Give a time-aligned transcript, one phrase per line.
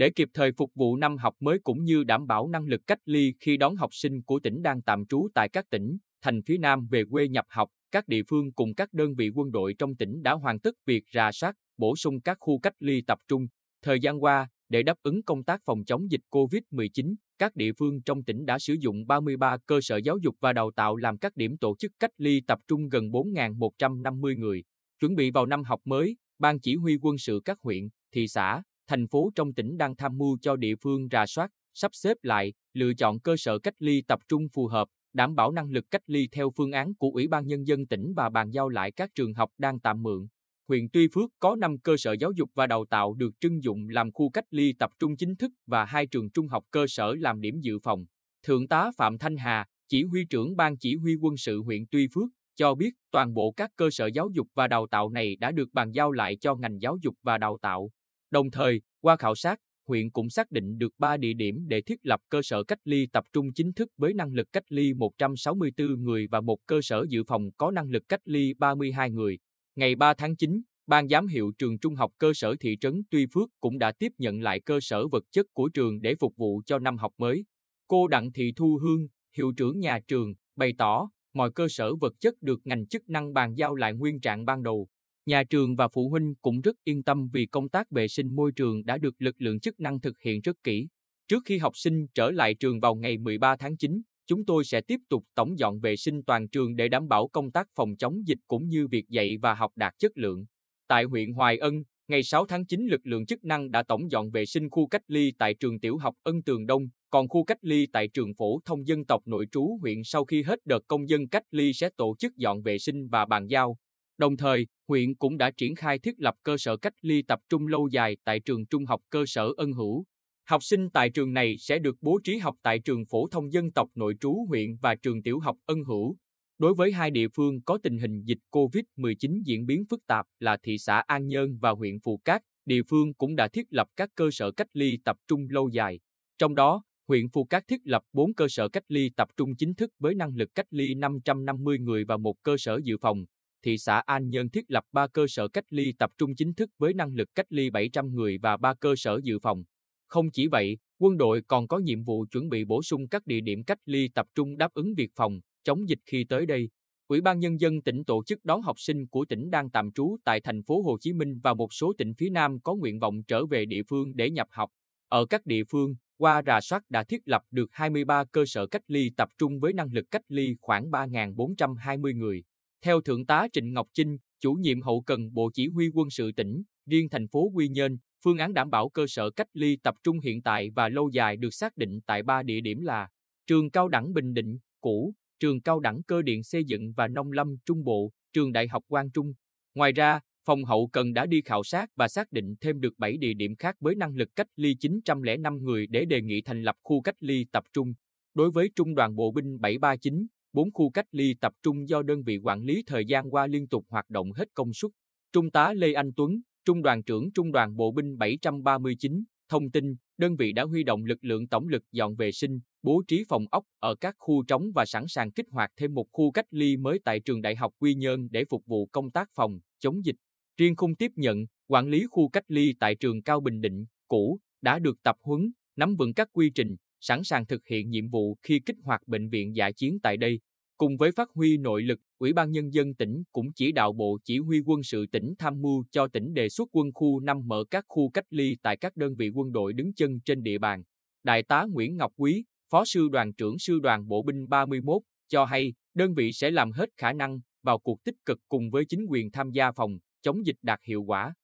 [0.00, 2.98] Để kịp thời phục vụ năm học mới cũng như đảm bảo năng lực cách
[3.04, 6.58] ly khi đón học sinh của tỉnh đang tạm trú tại các tỉnh, thành phía
[6.58, 9.96] Nam về quê nhập học, các địa phương cùng các đơn vị quân đội trong
[9.96, 13.46] tỉnh đã hoàn tất việc rà soát, bổ sung các khu cách ly tập trung.
[13.82, 18.02] Thời gian qua, để đáp ứng công tác phòng chống dịch COVID-19, các địa phương
[18.02, 21.36] trong tỉnh đã sử dụng 33 cơ sở giáo dục và đào tạo làm các
[21.36, 24.64] điểm tổ chức cách ly tập trung gần 4.150 người.
[25.00, 28.62] Chuẩn bị vào năm học mới, Ban Chỉ huy quân sự các huyện, thị xã,
[28.90, 32.52] thành phố trong tỉnh đang tham mưu cho địa phương rà soát, sắp xếp lại,
[32.74, 36.02] lựa chọn cơ sở cách ly tập trung phù hợp, đảm bảo năng lực cách
[36.06, 39.10] ly theo phương án của Ủy ban Nhân dân tỉnh và bàn giao lại các
[39.14, 40.26] trường học đang tạm mượn.
[40.68, 43.88] Huyện Tuy Phước có 5 cơ sở giáo dục và đào tạo được trưng dụng
[43.88, 47.14] làm khu cách ly tập trung chính thức và hai trường trung học cơ sở
[47.18, 48.04] làm điểm dự phòng.
[48.46, 52.06] Thượng tá Phạm Thanh Hà, chỉ huy trưởng Ban Chỉ huy quân sự huyện Tuy
[52.14, 55.52] Phước, cho biết toàn bộ các cơ sở giáo dục và đào tạo này đã
[55.52, 57.90] được bàn giao lại cho ngành giáo dục và đào tạo.
[58.30, 61.98] Đồng thời, qua khảo sát, huyện cũng xác định được 3 địa điểm để thiết
[62.02, 66.02] lập cơ sở cách ly tập trung chính thức với năng lực cách ly 164
[66.02, 69.38] người và một cơ sở dự phòng có năng lực cách ly 32 người.
[69.76, 73.26] Ngày 3 tháng 9, Ban giám hiệu trường trung học cơ sở thị trấn Tuy
[73.34, 76.62] Phước cũng đã tiếp nhận lại cơ sở vật chất của trường để phục vụ
[76.66, 77.44] cho năm học mới.
[77.88, 79.06] Cô Đặng Thị Thu Hương,
[79.36, 83.32] hiệu trưởng nhà trường, bày tỏ mọi cơ sở vật chất được ngành chức năng
[83.32, 84.88] bàn giao lại nguyên trạng ban đầu.
[85.30, 88.52] Nhà trường và phụ huynh cũng rất yên tâm vì công tác vệ sinh môi
[88.52, 90.88] trường đã được lực lượng chức năng thực hiện rất kỹ.
[91.28, 94.80] Trước khi học sinh trở lại trường vào ngày 13 tháng 9, chúng tôi sẽ
[94.80, 98.26] tiếp tục tổng dọn vệ sinh toàn trường để đảm bảo công tác phòng chống
[98.26, 100.44] dịch cũng như việc dạy và học đạt chất lượng.
[100.88, 104.30] Tại huyện Hoài Ân, ngày 6 tháng 9 lực lượng chức năng đã tổng dọn
[104.30, 107.58] vệ sinh khu cách ly tại trường tiểu học Ân Tường Đông, còn khu cách
[107.60, 111.08] ly tại trường phổ thông dân tộc nội trú huyện sau khi hết đợt công
[111.08, 113.76] dân cách ly sẽ tổ chức dọn vệ sinh và bàn giao.
[114.20, 117.66] Đồng thời, huyện cũng đã triển khai thiết lập cơ sở cách ly tập trung
[117.66, 120.04] lâu dài tại trường trung học cơ sở Ân Hữu.
[120.48, 123.70] Học sinh tại trường này sẽ được bố trí học tại trường phổ thông dân
[123.70, 126.16] tộc nội trú huyện và trường tiểu học Ân Hữu.
[126.58, 130.56] Đối với hai địa phương có tình hình dịch COVID-19 diễn biến phức tạp là
[130.62, 134.10] thị xã An Nhơn và huyện Phù Cát, địa phương cũng đã thiết lập các
[134.14, 136.00] cơ sở cách ly tập trung lâu dài.
[136.38, 139.74] Trong đó, huyện Phù Cát thiết lập 4 cơ sở cách ly tập trung chính
[139.74, 143.24] thức với năng lực cách ly 550 người và một cơ sở dự phòng.
[143.64, 146.70] Thị xã An Nhơn thiết lập 3 cơ sở cách ly tập trung chính thức
[146.78, 149.64] với năng lực cách ly 700 người và 3 cơ sở dự phòng.
[150.06, 153.40] Không chỉ vậy, quân đội còn có nhiệm vụ chuẩn bị bổ sung các địa
[153.40, 156.68] điểm cách ly tập trung đáp ứng việc phòng, chống dịch khi tới đây.
[157.08, 160.16] Ủy ban nhân dân tỉnh tổ chức đón học sinh của tỉnh đang tạm trú
[160.24, 163.22] tại thành phố Hồ Chí Minh và một số tỉnh phía Nam có nguyện vọng
[163.28, 164.70] trở về địa phương để nhập học.
[165.08, 168.82] Ở các địa phương, qua rà soát đã thiết lập được 23 cơ sở cách
[168.86, 172.42] ly tập trung với năng lực cách ly khoảng 3.420 người.
[172.84, 176.32] Theo Thượng tá Trịnh Ngọc Chinh, chủ nhiệm hậu cần Bộ Chỉ huy quân sự
[176.32, 179.94] tỉnh, riêng thành phố Quy Nhơn, phương án đảm bảo cơ sở cách ly tập
[180.04, 183.08] trung hiện tại và lâu dài được xác định tại ba địa điểm là
[183.46, 187.32] Trường Cao đẳng Bình Định, cũ, Trường Cao đẳng Cơ điện Xây dựng và Nông
[187.32, 189.34] lâm Trung Bộ, Trường Đại học Quang Trung.
[189.74, 193.16] Ngoài ra, phòng hậu cần đã đi khảo sát và xác định thêm được 7
[193.16, 196.76] địa điểm khác với năng lực cách ly 905 người để đề nghị thành lập
[196.82, 197.94] khu cách ly tập trung.
[198.34, 202.22] Đối với Trung đoàn Bộ binh 739, bốn khu cách ly tập trung do đơn
[202.22, 204.90] vị quản lý thời gian qua liên tục hoạt động hết công suất.
[205.32, 209.94] Trung tá Lê Anh Tuấn, Trung đoàn trưởng Trung đoàn Bộ binh 739, thông tin,
[210.18, 213.44] đơn vị đã huy động lực lượng tổng lực dọn vệ sinh, bố trí phòng
[213.50, 216.76] ốc ở các khu trống và sẵn sàng kích hoạt thêm một khu cách ly
[216.76, 220.16] mới tại trường Đại học Quy Nhơn để phục vụ công tác phòng, chống dịch.
[220.56, 224.38] Riêng khung tiếp nhận, quản lý khu cách ly tại trường Cao Bình Định, cũ,
[224.62, 228.38] đã được tập huấn, nắm vững các quy trình, sẵn sàng thực hiện nhiệm vụ
[228.42, 230.40] khi kích hoạt bệnh viện giả chiến tại đây.
[230.76, 234.18] Cùng với phát huy nội lực, Ủy ban Nhân dân tỉnh cũng chỉ đạo Bộ
[234.24, 237.64] Chỉ huy quân sự tỉnh tham mưu cho tỉnh đề xuất quân khu 5 mở
[237.70, 240.82] các khu cách ly tại các đơn vị quân đội đứng chân trên địa bàn.
[241.24, 245.44] Đại tá Nguyễn Ngọc Quý, Phó sư đoàn trưởng sư đoàn bộ binh 31, cho
[245.44, 249.06] hay đơn vị sẽ làm hết khả năng vào cuộc tích cực cùng với chính
[249.08, 251.34] quyền tham gia phòng, chống dịch đạt hiệu quả.